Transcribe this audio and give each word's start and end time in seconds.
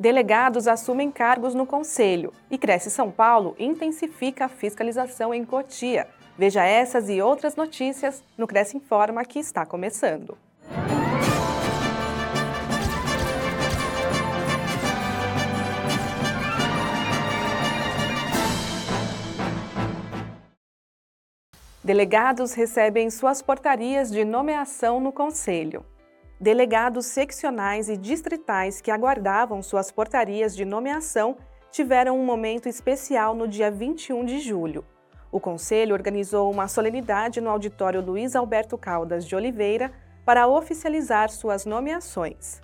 Delegados 0.00 0.66
assumem 0.66 1.10
cargos 1.10 1.54
no 1.54 1.66
Conselho 1.66 2.32
e 2.50 2.56
Cresce 2.56 2.90
São 2.90 3.10
Paulo 3.10 3.54
intensifica 3.58 4.46
a 4.46 4.48
fiscalização 4.48 5.34
em 5.34 5.44
Cotia. 5.44 6.08
Veja 6.38 6.64
essas 6.64 7.10
e 7.10 7.20
outras 7.20 7.54
notícias 7.54 8.22
no 8.38 8.46
Cresce 8.46 8.78
Informa 8.78 9.22
que 9.26 9.38
está 9.38 9.66
começando. 9.66 10.38
Delegados 21.84 22.54
recebem 22.54 23.10
suas 23.10 23.42
portarias 23.42 24.10
de 24.10 24.24
nomeação 24.24 24.98
no 24.98 25.12
Conselho. 25.12 25.84
Delegados 26.40 27.04
seccionais 27.04 27.90
e 27.90 27.98
distritais 27.98 28.80
que 28.80 28.90
aguardavam 28.90 29.62
suas 29.62 29.90
portarias 29.92 30.56
de 30.56 30.64
nomeação 30.64 31.36
tiveram 31.70 32.18
um 32.18 32.24
momento 32.24 32.66
especial 32.66 33.34
no 33.34 33.46
dia 33.46 33.70
21 33.70 34.24
de 34.24 34.40
julho. 34.40 34.82
O 35.30 35.38
Conselho 35.38 35.92
organizou 35.92 36.50
uma 36.50 36.66
solenidade 36.66 37.42
no 37.42 37.50
auditório 37.50 38.00
Luiz 38.00 38.34
Alberto 38.34 38.78
Caldas 38.78 39.26
de 39.26 39.36
Oliveira 39.36 39.92
para 40.24 40.48
oficializar 40.48 41.28
suas 41.28 41.66
nomeações. 41.66 42.62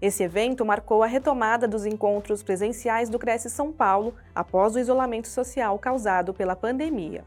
Esse 0.00 0.22
evento 0.22 0.64
marcou 0.64 1.02
a 1.02 1.06
retomada 1.08 1.66
dos 1.66 1.84
encontros 1.84 2.44
presenciais 2.44 3.08
do 3.08 3.18
Cresce 3.18 3.50
São 3.50 3.72
Paulo 3.72 4.14
após 4.32 4.76
o 4.76 4.78
isolamento 4.78 5.26
social 5.26 5.76
causado 5.80 6.32
pela 6.32 6.54
pandemia. 6.54 7.24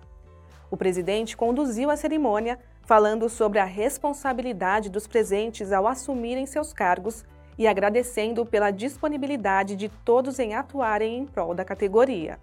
O 0.72 0.78
presidente 0.78 1.36
conduziu 1.36 1.92
a 1.92 1.98
cerimônia 1.98 2.58
falando 2.86 3.30
sobre 3.30 3.60
a 3.60 3.66
responsabilidade 3.66 4.90
dos 4.90 5.08
presentes 5.08 5.72
ao 5.72 5.88
assumirem 5.88 6.46
seus 6.46 6.74
cargos 6.74 7.24
e 7.58 7.68
agradecendo 7.68 8.46
pela 8.46 8.72
disponibilidade 8.72 9.76
de 9.76 9.90
todos 10.04 10.40
em 10.40 10.56
atuarem 10.56 11.20
em 11.20 11.26
prol 11.26 11.54
da 11.54 11.64
categoria. 11.64 12.38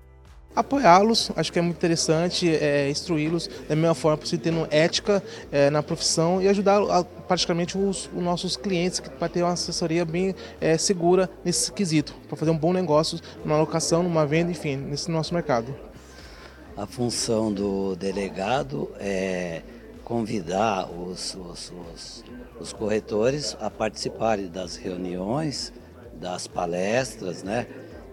Apoiá-los, 0.55 1.31
acho 1.37 1.53
que 1.53 1.61
é 1.61 1.63
muito 1.63 1.77
interessante, 1.77 2.53
é, 2.53 2.91
instruí-los 2.91 3.49
da 3.69 3.77
mesma 3.77 3.95
forma 3.95 4.19
possível, 4.19 4.43
tendo 4.43 4.67
ética 4.69 5.23
é, 5.53 5.71
na 5.71 5.81
profissão 5.81 6.43
e 6.43 6.49
ajudar 6.49 6.83
a, 6.91 7.05
praticamente 7.05 7.79
os, 7.79 8.11
os, 8.13 8.23
nossos 8.23 8.57
clientes 8.57 8.99
para 8.99 9.29
ter 9.29 9.45
uma 9.45 9.53
assessoria 9.53 10.05
bem 10.05 10.35
é, 10.61 10.77
segura 10.77 11.31
nesse 11.45 11.71
quesito, 11.71 12.13
para 12.27 12.37
fazer 12.37 12.51
um 12.51 12.59
bom 12.59 12.73
negócio 12.73 13.21
numa 13.45 13.59
locação, 13.59 14.03
numa 14.03 14.27
venda, 14.27 14.51
enfim, 14.51 14.77
nesse 14.77 15.09
nosso 15.09 15.33
mercado. 15.33 15.73
A 16.77 16.85
função 16.85 17.53
do 17.53 17.95
delegado 17.95 18.91
é 18.99 19.63
convidar 20.11 20.91
os, 20.91 21.37
os, 21.37 21.73
os, 21.95 22.25
os 22.59 22.73
corretores 22.73 23.57
a 23.61 23.71
participarem 23.71 24.49
das 24.49 24.75
reuniões, 24.75 25.73
das 26.15 26.49
palestras, 26.49 27.45
né? 27.45 27.69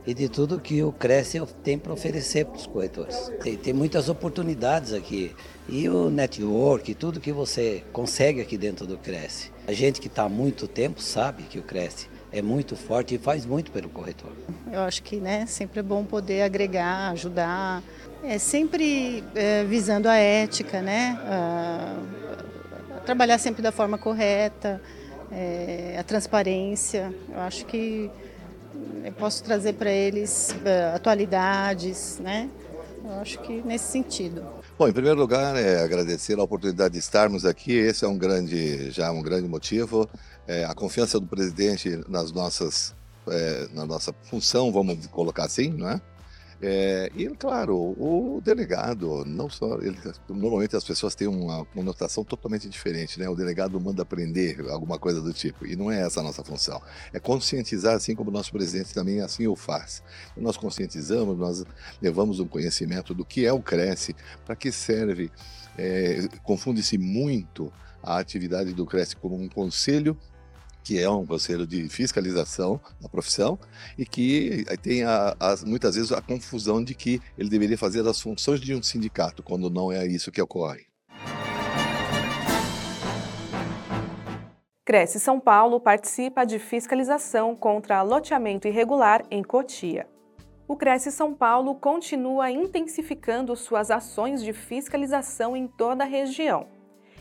E 0.05 0.13
de 0.13 0.29
tudo 0.29 0.59
que 0.59 0.83
o 0.83 0.91
Cresce 0.91 1.41
tem 1.63 1.75
para 1.75 1.91
oferecer 1.91 2.45
para 2.45 2.55
os 2.55 2.67
corretores. 2.67 3.31
Tem, 3.41 3.57
tem 3.57 3.73
muitas 3.73 4.09
oportunidades 4.09 4.93
aqui. 4.93 5.35
E 5.67 5.89
o 5.89 6.11
network, 6.11 6.93
tudo 6.93 7.19
que 7.19 7.31
você 7.31 7.83
consegue 7.91 8.41
aqui 8.41 8.59
dentro 8.59 8.85
do 8.85 8.99
Cresce. 8.99 9.51
A 9.65 9.73
gente 9.73 9.99
que 9.99 10.07
está 10.07 10.25
há 10.25 10.29
muito 10.29 10.67
tempo 10.67 11.01
sabe 11.01 11.43
que 11.43 11.57
o 11.57 11.63
Cresce 11.63 12.07
é 12.31 12.41
muito 12.41 12.75
forte 12.75 13.15
e 13.15 13.17
faz 13.17 13.45
muito 13.45 13.71
pelo 13.71 13.89
corretor. 13.89 14.31
Eu 14.71 14.81
acho 14.81 15.01
que 15.03 15.17
né, 15.17 15.45
sempre 15.45 15.79
é 15.79 15.83
bom 15.83 16.03
poder 16.03 16.41
agregar, 16.41 17.11
ajudar, 17.11 17.81
é 18.23 18.37
sempre 18.37 19.23
é, 19.35 19.63
visando 19.63 20.09
a 20.09 20.15
ética, 20.15 20.81
né? 20.81 21.17
A, 21.23 21.97
a 22.97 22.99
trabalhar 22.99 23.37
sempre 23.37 23.61
da 23.61 23.71
forma 23.71 23.97
correta, 23.97 24.81
é, 25.31 25.95
a 25.99 26.03
transparência. 26.03 27.13
Eu 27.33 27.39
acho 27.41 27.65
que 27.65 28.09
eu 29.03 29.11
posso 29.13 29.43
trazer 29.43 29.73
para 29.73 29.91
eles 29.91 30.55
uh, 30.63 30.95
atualidades, 30.95 32.19
né? 32.19 32.49
Eu 33.07 33.21
acho 33.21 33.39
que 33.39 33.61
nesse 33.61 33.89
sentido. 33.89 34.45
Bom, 34.77 34.87
em 34.87 34.91
primeiro 34.91 35.17
lugar, 35.17 35.55
é 35.55 35.81
agradecer 35.81 36.37
a 36.37 36.43
oportunidade 36.43 36.93
de 36.93 36.99
estarmos 36.99 37.45
aqui. 37.45 37.71
Esse 37.71 38.03
é 38.03 38.07
um 38.07 38.17
grande, 38.17 38.91
já 38.91 39.09
um 39.11 39.21
grande 39.21 39.47
motivo. 39.47 40.09
É, 40.45 40.65
a 40.65 40.75
confiança 40.75 41.17
do 41.17 41.25
presidente 41.25 42.03
nas 42.09 42.33
nossas, 42.33 42.93
é, 43.29 43.67
na 43.73 43.85
nossa 43.85 44.13
função, 44.23 44.71
vamos 44.73 45.07
colocar 45.07 45.45
assim, 45.45 45.69
não 45.69 45.89
é? 45.89 46.01
É, 46.59 47.11
e, 47.15 47.27
claro, 47.29 47.75
o 47.75 48.41
delegado, 48.43 49.23
não 49.25 49.49
só. 49.49 49.79
Ele, 49.79 49.97
normalmente 50.27 50.75
as 50.75 50.83
pessoas 50.83 51.13
têm 51.13 51.27
uma 51.27 51.63
conotação 51.65 52.23
totalmente 52.23 52.67
diferente, 52.67 53.19
né? 53.19 53.29
O 53.29 53.35
delegado 53.35 53.79
manda 53.79 54.01
aprender 54.01 54.59
alguma 54.69 54.97
coisa 54.97 55.21
do 55.21 55.31
tipo, 55.31 55.67
e 55.67 55.75
não 55.75 55.91
é 55.91 56.01
essa 56.01 56.19
a 56.19 56.23
nossa 56.23 56.43
função. 56.43 56.81
É 57.13 57.19
conscientizar, 57.19 57.95
assim 57.95 58.15
como 58.15 58.31
o 58.31 58.33
nosso 58.33 58.51
presidente 58.51 58.93
também 58.93 59.21
assim 59.21 59.45
o 59.45 59.55
faz. 59.55 60.01
Nós 60.35 60.57
conscientizamos, 60.57 61.37
nós 61.37 61.63
levamos 62.01 62.39
um 62.39 62.47
conhecimento 62.47 63.13
do 63.13 63.23
que 63.23 63.45
é 63.45 63.53
o 63.53 63.61
Cresce, 63.61 64.15
para 64.45 64.55
que 64.55 64.71
serve. 64.71 65.31
É, 65.77 66.27
Confunde-se 66.41 66.97
muito 66.97 67.71
a 68.01 68.17
atividade 68.17 68.73
do 68.73 68.85
Cresce 68.85 69.15
como 69.15 69.35
um 69.35 69.47
conselho 69.47 70.17
que 70.87 70.97
é 70.97 71.09
um 71.09 71.25
conselho 71.25 71.67
de 71.67 71.89
fiscalização 71.89 72.79
da 73.01 73.09
profissão 73.09 73.59
e 73.97 74.05
que 74.05 74.63
tem 74.81 75.03
a, 75.03 75.35
a, 75.37 75.55
muitas 75.65 75.95
vezes 75.95 76.13
a 76.13 76.21
confusão 76.21 76.81
de 76.81 76.95
que 76.95 77.21
ele 77.37 77.49
deveria 77.49 77.77
fazer 77.77 78.07
as 78.07 78.21
funções 78.21 78.61
de 78.61 78.73
um 78.73 78.81
sindicato, 78.81 79.43
quando 79.43 79.69
não 79.69 79.91
é 79.91 80.07
isso 80.07 80.31
que 80.31 80.41
ocorre. 80.41 80.85
Cresce 84.85 85.19
São 85.19 85.41
Paulo 85.41 85.77
participa 85.81 86.45
de 86.45 86.57
fiscalização 86.57 87.53
contra 87.53 88.01
loteamento 88.01 88.69
irregular 88.69 89.25
em 89.29 89.43
Cotia. 89.43 90.07
O 90.69 90.77
Cresce 90.77 91.11
São 91.11 91.33
Paulo 91.33 91.75
continua 91.75 92.49
intensificando 92.49 93.53
suas 93.57 93.91
ações 93.91 94.41
de 94.41 94.53
fiscalização 94.53 95.53
em 95.53 95.67
toda 95.67 96.05
a 96.05 96.07
região. 96.07 96.65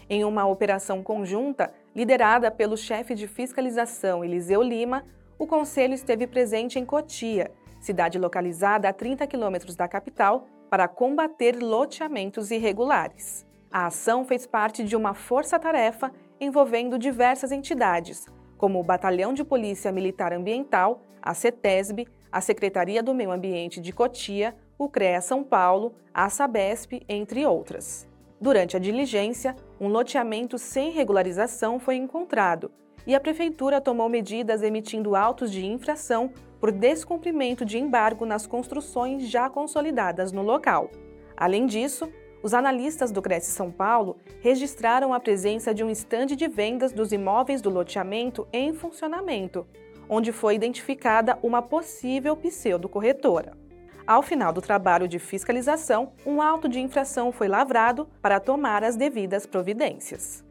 Em 0.09 0.25
uma 0.25 0.47
operação 0.47 1.03
conjunta, 1.03 1.75
Liderada 1.96 2.50
pelo 2.50 2.76
chefe 2.76 3.14
de 3.14 3.26
fiscalização 3.26 4.22
Eliseu 4.22 4.62
Lima, 4.62 5.02
o 5.38 5.46
conselho 5.46 5.94
esteve 5.94 6.26
presente 6.26 6.78
em 6.78 6.84
Cotia, 6.84 7.50
cidade 7.80 8.18
localizada 8.18 8.86
a 8.86 8.92
30 8.92 9.26
quilômetros 9.26 9.74
da 9.74 9.88
capital, 9.88 10.46
para 10.68 10.86
combater 10.88 11.56
loteamentos 11.56 12.50
irregulares. 12.50 13.46
A 13.72 13.86
ação 13.86 14.26
fez 14.26 14.46
parte 14.46 14.84
de 14.84 14.94
uma 14.94 15.14
força-tarefa 15.14 16.12
envolvendo 16.38 16.98
diversas 16.98 17.50
entidades, 17.50 18.26
como 18.58 18.78
o 18.78 18.84
Batalhão 18.84 19.32
de 19.32 19.42
Polícia 19.42 19.90
Militar 19.90 20.34
Ambiental, 20.34 21.00
a 21.22 21.32
CETESB, 21.32 22.06
a 22.30 22.42
Secretaria 22.42 23.02
do 23.02 23.14
Meio 23.14 23.30
Ambiente 23.30 23.80
de 23.80 23.90
Cotia, 23.90 24.54
o 24.78 24.86
CREA 24.86 25.22
São 25.22 25.42
Paulo, 25.42 25.94
a 26.12 26.28
SABESP, 26.28 27.06
entre 27.08 27.46
outras. 27.46 28.06
Durante 28.41 28.76
a 28.76 28.80
diligência, 28.80 29.56
um 29.80 29.88
loteamento 29.88 30.58
sem 30.58 30.91
regularização 30.91 31.78
foi 31.78 31.97
encontrado 31.97 32.70
e 33.06 33.14
a 33.14 33.20
Prefeitura 33.20 33.80
tomou 33.80 34.08
medidas 34.08 34.62
emitindo 34.62 35.14
autos 35.14 35.50
de 35.50 35.64
infração 35.64 36.30
por 36.60 36.72
descumprimento 36.72 37.64
de 37.64 37.78
embargo 37.78 38.26
nas 38.26 38.47
construções 38.47 39.28
já 39.28 39.48
consolidadas 39.48 40.32
no 40.32 40.42
local. 40.42 40.91
Além 41.36 41.66
disso, 41.66 42.10
os 42.42 42.52
analistas 42.52 43.10
do 43.10 43.22
Cresce 43.22 43.50
São 43.50 43.70
Paulo 43.70 44.16
registraram 44.41 45.14
a 45.14 45.20
presença 45.20 45.72
de 45.72 45.84
um 45.84 45.91
estande 45.91 46.36
de 46.36 46.48
vendas 46.48 46.92
dos 46.92 47.12
imóveis 47.12 47.62
do 47.62 47.70
loteamento 47.70 48.47
em 48.53 48.74
funcionamento, 48.74 49.66
onde 50.08 50.32
foi 50.32 50.54
identificada 50.54 51.38
uma 51.42 51.62
possível 51.62 52.36
pseudo-corretora. 52.36 53.66
Ao 54.06 54.22
final 54.22 54.52
do 54.52 54.62
trabalho 54.62 55.08
de 55.08 55.18
fiscalização, 55.18 56.12
um 56.24 56.40
auto 56.40 56.68
de 56.68 56.78
infração 56.78 57.32
foi 57.32 57.48
lavrado 57.48 58.06
para 58.22 58.38
tomar 58.38 58.84
as 58.84 58.94
devidas 58.94 59.46
providências. 59.46 60.44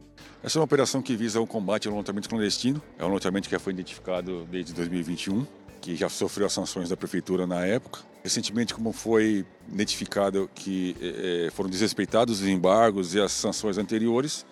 Essa 0.43 0.57
é 0.57 0.59
uma 0.59 0.66
operação 0.66 1.01
que 1.01 1.16
visa 1.16 1.39
o 1.39 1.47
combate 1.47 1.88
ao 1.88 1.93
loteamento 1.95 2.27
clandestino. 2.27 2.81
É 2.99 3.05
um 3.05 3.07
loteamento 3.07 3.47
que 3.47 3.53
já 3.53 3.59
foi 3.59 3.71
identificado 3.71 4.43
desde 4.51 4.73
2021, 4.73 5.47
que 5.79 5.95
já 5.95 6.09
sofreu 6.09 6.47
as 6.47 6.51
sanções 6.51 6.90
da 6.90 6.97
prefeitura 6.97 7.47
na 7.47 7.66
época. 7.66 8.02
Recentemente, 8.22 8.73
como 8.73 8.91
foi 8.91 9.46
identificado 9.69 10.49
que 10.53 10.93
é, 11.01 11.49
foram 11.51 11.69
desrespeitados 11.69 12.41
os 12.41 12.47
embargos 12.47 13.16
e 13.16 13.22
as 13.22 13.31
sanções 13.31 13.78
anteriores, 13.78 14.46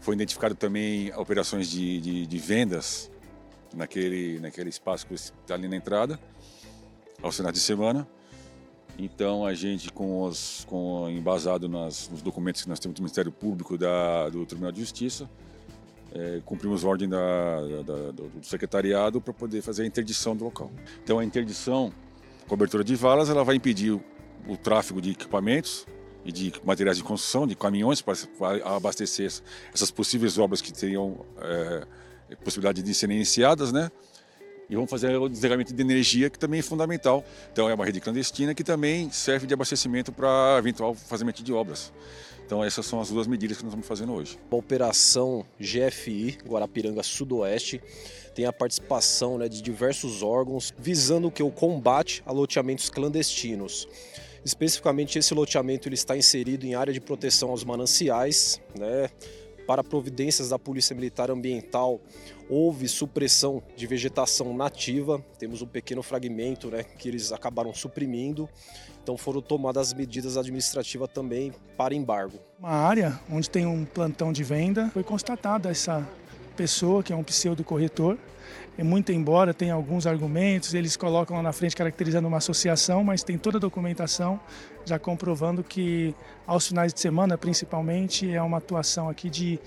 foi 0.00 0.14
identificado 0.14 0.54
também 0.54 1.12
operações 1.16 1.68
de, 1.68 2.00
de, 2.00 2.26
de 2.26 2.38
vendas 2.38 3.10
naquele, 3.74 4.38
naquele 4.38 4.68
espaço 4.68 5.08
que 5.08 5.14
está 5.14 5.54
ali 5.54 5.66
na 5.66 5.74
entrada 5.74 6.20
aos 7.22 7.36
finais 7.36 7.54
de 7.54 7.60
semana. 7.60 8.06
Então 8.98 9.46
a 9.46 9.54
gente, 9.54 9.90
com 9.92 10.22
os, 10.22 10.64
com, 10.68 11.08
embasado 11.08 11.68
nas, 11.68 12.08
nos 12.10 12.22
documentos 12.22 12.62
que 12.62 12.68
nós 12.68 12.78
temos 12.78 12.94
do 12.94 13.02
Ministério 13.02 13.32
Público 13.32 13.78
da, 13.78 14.28
do 14.28 14.44
Tribunal 14.44 14.72
de 14.72 14.80
Justiça, 14.80 15.28
é, 16.12 16.42
cumprimos 16.44 16.84
ordem 16.84 17.08
da, 17.08 17.60
da, 17.82 18.10
do 18.10 18.30
secretariado 18.42 19.20
para 19.20 19.32
poder 19.32 19.62
fazer 19.62 19.84
a 19.84 19.86
interdição 19.86 20.36
do 20.36 20.44
local. 20.44 20.70
Então 21.02 21.18
a 21.18 21.24
interdição, 21.24 21.92
cobertura 22.48 22.84
de 22.84 22.94
valas, 22.94 23.30
ela 23.30 23.44
vai 23.44 23.56
impedir 23.56 23.92
o, 23.92 24.02
o 24.46 24.56
tráfego 24.56 25.00
de 25.00 25.12
equipamentos 25.12 25.86
e 26.24 26.32
de 26.32 26.52
materiais 26.64 26.98
de 26.98 27.02
construção, 27.02 27.46
de 27.46 27.54
caminhões 27.54 28.02
para, 28.02 28.16
para 28.38 28.76
abastecer 28.76 29.32
essas 29.72 29.90
possíveis 29.90 30.36
obras 30.36 30.60
que 30.60 30.72
teriam 30.72 31.24
é, 31.38 31.86
possibilidade 32.44 32.82
de 32.82 32.94
serem 32.94 33.16
iniciadas, 33.16 33.72
né? 33.72 33.90
E 34.70 34.74
vamos 34.76 34.88
fazer 34.88 35.16
o 35.16 35.28
desligamento 35.28 35.74
de 35.74 35.82
energia, 35.82 36.30
que 36.30 36.38
também 36.38 36.60
é 36.60 36.62
fundamental. 36.62 37.24
Então 37.52 37.68
é 37.68 37.74
uma 37.74 37.84
rede 37.84 38.00
clandestina 38.00 38.54
que 38.54 38.62
também 38.62 39.10
serve 39.10 39.46
de 39.46 39.52
abastecimento 39.52 40.12
para 40.12 40.56
eventual 40.58 40.94
fazimento 40.94 41.42
de 41.42 41.52
obras. 41.52 41.92
Então 42.46 42.62
essas 42.62 42.86
são 42.86 43.00
as 43.00 43.10
duas 43.10 43.26
medidas 43.26 43.56
que 43.56 43.64
nós 43.64 43.72
estamos 43.72 43.86
fazendo 43.86 44.12
hoje. 44.12 44.38
A 44.50 44.56
operação 44.56 45.44
GFI 45.58 46.38
Guarapiranga 46.46 47.02
Sudoeste 47.02 47.82
tem 48.34 48.44
a 48.44 48.52
participação 48.52 49.38
né, 49.38 49.48
de 49.48 49.60
diversos 49.60 50.22
órgãos 50.22 50.72
visando 50.78 51.30
que 51.30 51.42
o 51.42 51.50
combate 51.50 52.22
a 52.24 52.32
loteamentos 52.32 52.88
clandestinos. 52.88 53.88
Especificamente 54.44 55.18
esse 55.18 55.34
loteamento 55.34 55.88
ele 55.88 55.96
está 55.96 56.16
inserido 56.16 56.64
em 56.64 56.74
área 56.74 56.92
de 56.92 57.00
proteção 57.00 57.50
aos 57.50 57.64
mananciais, 57.64 58.60
né, 58.78 59.10
para 59.66 59.84
providências 59.84 60.48
da 60.48 60.58
Polícia 60.58 60.94
Militar 60.94 61.30
Ambiental, 61.30 62.00
houve 62.48 62.88
supressão 62.88 63.62
de 63.76 63.86
vegetação 63.86 64.56
nativa, 64.56 65.24
temos 65.38 65.62
um 65.62 65.66
pequeno 65.66 66.02
fragmento 66.02 66.68
né, 66.68 66.82
que 66.82 67.08
eles 67.08 67.32
acabaram 67.32 67.72
suprimindo, 67.72 68.48
então 69.02 69.16
foram 69.16 69.40
tomadas 69.40 69.92
medidas 69.92 70.36
administrativas 70.36 71.08
também 71.12 71.52
para 71.76 71.94
embargo. 71.94 72.38
Uma 72.58 72.70
área 72.70 73.20
onde 73.30 73.48
tem 73.48 73.66
um 73.66 73.84
plantão 73.84 74.32
de 74.32 74.42
venda, 74.42 74.90
foi 74.90 75.02
constatada 75.02 75.70
essa 75.70 76.06
pessoa 76.50 77.02
que 77.02 77.12
é 77.12 77.16
um 77.16 77.22
pseudo 77.22 77.64
corretor, 77.64 78.18
e 78.78 78.82
muito 78.82 79.12
embora 79.12 79.52
tenha 79.52 79.74
alguns 79.74 80.06
argumentos, 80.06 80.72
eles 80.72 80.96
colocam 80.96 81.36
lá 81.36 81.42
na 81.42 81.52
frente 81.52 81.76
caracterizando 81.76 82.26
uma 82.26 82.38
associação, 82.38 83.04
mas 83.04 83.22
tem 83.22 83.36
toda 83.36 83.58
a 83.58 83.60
documentação 83.60 84.40
já 84.84 84.98
comprovando 84.98 85.62
que 85.62 86.14
aos 86.46 86.66
finais 86.66 86.92
de 86.92 87.00
semana, 87.00 87.36
principalmente, 87.36 88.30
é 88.32 88.40
uma 88.40 88.58
atuação 88.58 89.08
aqui 89.08 89.28
de 89.28 89.58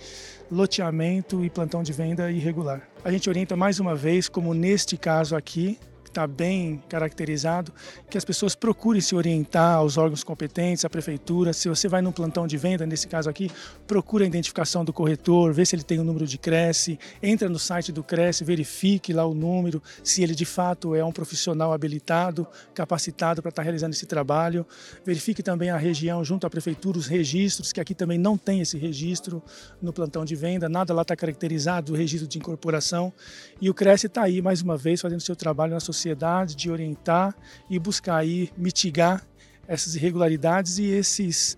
loteamento 0.51 1.43
e 1.45 1.49
plantão 1.49 1.83
de 1.83 1.93
venda 1.93 2.31
irregular. 2.31 2.81
A 3.03 3.11
gente 3.11 3.29
orienta 3.29 3.55
mais 3.55 3.79
uma 3.79 3.95
vez, 3.95 4.27
como 4.27 4.53
neste 4.53 4.97
caso 4.97 5.35
aqui, 5.35 5.77
está 6.13 6.27
bem 6.27 6.81
caracterizado, 6.87 7.73
que 8.07 8.17
as 8.17 8.23
pessoas 8.23 8.53
procurem 8.53 9.01
se 9.01 9.15
orientar 9.15 9.77
aos 9.77 9.97
órgãos 9.97 10.23
competentes, 10.23 10.85
à 10.85 10.89
prefeitura. 10.89 11.51
Se 11.53 11.67
você 11.67 11.87
vai 11.87 12.01
num 12.01 12.11
plantão 12.11 12.45
de 12.45 12.55
venda, 12.55 12.85
nesse 12.85 13.07
caso 13.07 13.29
aqui, 13.29 13.49
procure 13.87 14.23
a 14.23 14.27
identificação 14.27 14.85
do 14.85 14.93
corretor, 14.93 15.51
vê 15.51 15.65
se 15.65 15.75
ele 15.75 15.83
tem 15.83 15.99
o 15.99 16.03
número 16.03 16.27
de 16.27 16.37
Cresce, 16.37 16.99
entra 17.21 17.49
no 17.49 17.57
site 17.57 17.91
do 17.91 18.03
Cresce, 18.03 18.43
verifique 18.43 19.11
lá 19.11 19.25
o 19.25 19.33
número, 19.33 19.81
se 20.03 20.21
ele 20.21 20.35
de 20.35 20.45
fato 20.45 20.93
é 20.93 21.03
um 21.03 21.11
profissional 21.11 21.73
habilitado, 21.73 22.47
capacitado 22.75 23.41
para 23.41 23.49
estar 23.49 23.63
realizando 23.63 23.93
esse 23.93 24.05
trabalho. 24.05 24.65
Verifique 25.03 25.41
também 25.41 25.71
a 25.71 25.77
região 25.77 26.23
junto 26.23 26.45
à 26.45 26.49
prefeitura, 26.49 26.97
os 26.97 27.07
registros, 27.07 27.73
que 27.73 27.81
aqui 27.81 27.95
também 27.95 28.19
não 28.19 28.37
tem 28.37 28.61
esse 28.61 28.77
registro 28.77 29.41
no 29.81 29.91
plantão 29.91 30.23
de 30.23 30.35
venda, 30.35 30.69
nada 30.69 30.93
lá 30.93 31.01
está 31.01 31.15
caracterizado, 31.15 31.93
o 31.93 31.95
registro 31.95 32.27
de 32.27 32.37
incorporação. 32.37 33.11
E 33.59 33.69
o 33.69 33.73
Cresce 33.73 34.05
está 34.05 34.21
aí, 34.21 34.41
mais 34.41 34.61
uma 34.61 34.77
vez, 34.77 35.01
fazendo 35.01 35.21
seu 35.21 35.35
trabalho 35.35 35.73
na 35.73 35.79
sociedade 35.79 36.02
sociedade, 36.03 36.55
de 36.55 36.69
orientar 36.69 37.33
e 37.69 37.79
buscar 37.79 38.17
aí 38.17 38.51
mitigar 38.57 39.25
essas 39.67 39.95
irregularidades 39.95 40.77
e 40.77 40.85
esses 40.85 41.57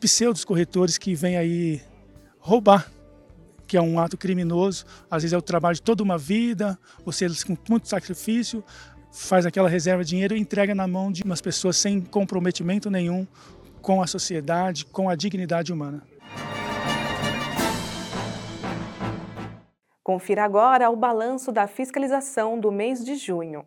pseudos 0.00 0.44
corretores 0.44 0.96
que 0.96 1.14
vêm 1.14 1.36
aí 1.36 1.82
roubar, 2.38 2.90
que 3.66 3.76
é 3.76 3.82
um 3.82 4.00
ato 4.00 4.16
criminoso, 4.16 4.86
às 5.10 5.22
vezes 5.22 5.34
é 5.34 5.38
o 5.38 5.42
trabalho 5.42 5.74
de 5.74 5.82
toda 5.82 6.02
uma 6.02 6.16
vida, 6.16 6.78
ou 7.04 7.12
seja, 7.12 7.34
com 7.44 7.56
muito 7.68 7.86
sacrifício, 7.86 8.64
faz 9.12 9.44
aquela 9.44 9.68
reserva 9.68 10.02
de 10.02 10.10
dinheiro 10.10 10.34
e 10.34 10.40
entrega 10.40 10.74
na 10.74 10.86
mão 10.86 11.12
de 11.12 11.22
umas 11.22 11.42
pessoas 11.42 11.76
sem 11.76 12.00
comprometimento 12.00 12.90
nenhum 12.90 13.26
com 13.82 14.02
a 14.02 14.06
sociedade, 14.06 14.86
com 14.86 15.08
a 15.08 15.14
dignidade 15.14 15.72
humana. 15.72 16.02
Confira 20.10 20.42
agora 20.42 20.90
o 20.90 20.96
balanço 20.96 21.52
da 21.52 21.68
fiscalização 21.68 22.58
do 22.58 22.72
mês 22.72 23.04
de 23.04 23.14
junho. 23.14 23.64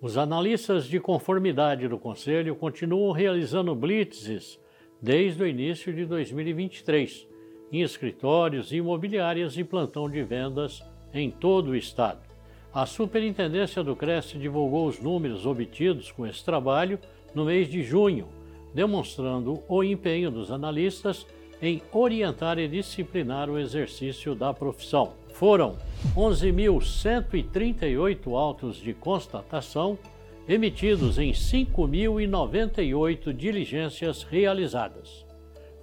Os 0.00 0.16
analistas 0.16 0.86
de 0.86 0.98
conformidade 0.98 1.86
do 1.86 1.98
Conselho 1.98 2.56
continuam 2.56 3.12
realizando 3.12 3.74
blitzes 3.74 4.58
desde 5.02 5.42
o 5.42 5.46
início 5.46 5.92
de 5.92 6.06
2023, 6.06 7.28
em 7.70 7.82
escritórios, 7.82 8.72
imobiliárias 8.72 9.58
e 9.58 9.64
plantão 9.64 10.08
de 10.08 10.22
vendas 10.22 10.82
em 11.12 11.30
todo 11.30 11.72
o 11.72 11.76
Estado. 11.76 12.22
A 12.72 12.86
Superintendência 12.86 13.84
do 13.84 13.94
Cresce 13.94 14.38
divulgou 14.38 14.86
os 14.86 14.98
números 14.98 15.44
obtidos 15.44 16.10
com 16.10 16.26
esse 16.26 16.42
trabalho 16.42 16.98
no 17.34 17.44
mês 17.44 17.68
de 17.68 17.82
junho, 17.82 18.28
demonstrando 18.76 19.60
o 19.66 19.82
empenho 19.82 20.30
dos 20.30 20.50
analistas 20.50 21.26
em 21.62 21.80
orientar 21.90 22.58
e 22.58 22.68
disciplinar 22.68 23.48
o 23.48 23.58
exercício 23.58 24.34
da 24.34 24.52
profissão. 24.52 25.14
Foram 25.32 25.78
11.138 26.14 28.36
autos 28.36 28.76
de 28.76 28.92
constatação 28.92 29.98
emitidos 30.46 31.18
em 31.18 31.32
5.098 31.32 33.32
diligências 33.32 34.22
realizadas. 34.22 35.24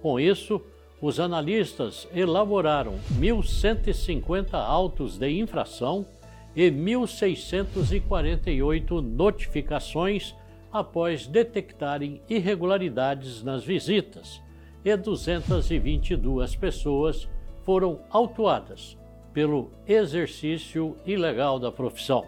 Com 0.00 0.20
isso, 0.20 0.62
os 1.02 1.18
analistas 1.18 2.06
elaboraram 2.14 2.94
1.150 3.18 4.54
autos 4.54 5.18
de 5.18 5.28
infração 5.30 6.06
e 6.54 6.70
1.648 6.70 9.00
notificações 9.00 10.32
após 10.74 11.26
detectarem 11.28 12.20
irregularidades 12.28 13.44
nas 13.44 13.62
visitas, 13.62 14.42
e 14.84 14.96
222 14.96 16.56
pessoas 16.56 17.28
foram 17.62 18.00
autuadas 18.10 18.98
pelo 19.32 19.70
exercício 19.86 20.96
ilegal 21.06 21.60
da 21.60 21.70
profissão. 21.70 22.26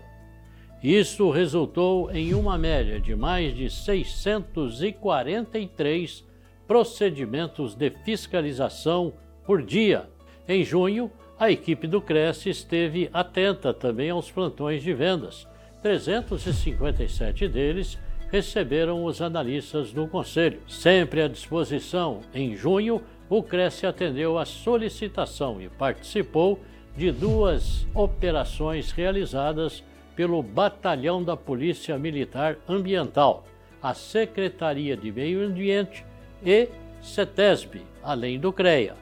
Isso 0.80 1.28
resultou 1.30 2.08
em 2.12 2.34
uma 2.34 2.56
média 2.56 3.00
de 3.00 3.16
mais 3.16 3.56
de 3.56 3.68
643 3.68 6.24
procedimentos 6.68 7.74
de 7.74 7.90
fiscalização 8.04 9.12
por 9.44 9.60
dia. 9.60 10.08
Em 10.48 10.62
junho, 10.62 11.10
a 11.36 11.50
equipe 11.50 11.88
do 11.88 12.00
Cresce 12.00 12.50
esteve 12.50 13.10
atenta 13.12 13.74
também 13.74 14.10
aos 14.10 14.30
plantões 14.30 14.84
de 14.84 14.94
vendas. 14.94 15.48
357 15.82 17.48
deles 17.48 17.98
receberam 18.30 19.04
os 19.04 19.22
analistas 19.22 19.92
do 19.92 20.06
Conselho. 20.06 20.60
Sempre 20.68 21.22
à 21.22 21.28
disposição, 21.28 22.20
em 22.34 22.54
junho, 22.56 23.02
o 23.28 23.42
Cresce 23.42 23.86
atendeu 23.86 24.38
a 24.38 24.44
solicitação 24.44 25.60
e 25.60 25.68
participou 25.68 26.60
de 26.96 27.10
duas 27.10 27.86
operações 27.94 28.90
realizadas 28.90 29.82
pelo 30.14 30.42
Batalhão 30.42 31.22
da 31.22 31.36
Polícia 31.36 31.98
Militar 31.98 32.56
Ambiental, 32.68 33.44
a 33.82 33.92
Secretaria 33.92 34.96
de 34.96 35.12
Meio 35.12 35.44
Ambiente 35.44 36.04
e 36.42 36.68
CETESB, 37.02 37.82
além 38.02 38.40
do 38.40 38.52
CREA. 38.52 38.96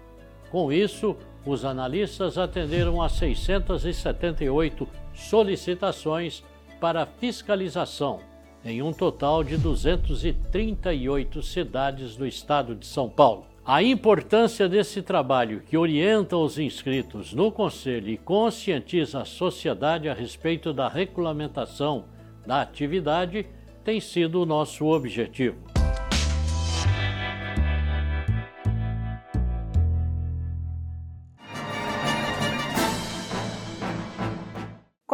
Com 0.51 0.73
isso, 0.73 1.17
os 1.47 1.65
analistas 1.65 2.37
atenderam 2.37 3.01
a 3.01 3.09
678 3.09 4.89
solicitações 5.15 6.43
para 6.81 7.07
fiscalização 7.07 8.34
em 8.65 8.81
um 8.81 8.93
total 8.93 9.45
de 9.45 9.57
238 9.57 11.43
cidades 11.43 12.17
do 12.17 12.27
estado 12.27 12.75
de 12.75 12.87
São 12.87 13.09
Paulo. 13.09 13.47
A 13.67 13.83
importância 13.83 14.69
desse 14.69 15.03
trabalho 15.03 15.61
que 15.61 15.77
orienta 15.77 16.37
os 16.37 16.59
inscritos 16.59 17.33
no 17.33 17.51
Conselho 17.51 18.11
e 18.11 18.17
conscientiza 18.17 19.23
a 19.23 19.25
sociedade 19.25 20.09
a 20.09 20.15
respeito 20.15 20.73
da 20.73 20.89
regulamentação 20.89 22.05
da 22.47 22.61
atividade 22.61 23.47
tem 23.83 24.01
sido 24.01 24.43
o 24.43 24.47
nosso 24.47 24.87
objetivo. 24.87 25.74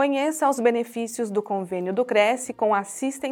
Conheça 0.00 0.48
os 0.48 0.58
benefícios 0.58 1.30
do 1.30 1.42
convênio 1.42 1.92
do 1.92 2.06
Cresce 2.06 2.54
com 2.54 2.74
a 2.74 2.82